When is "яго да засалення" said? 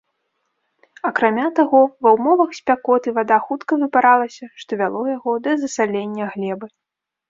5.17-6.25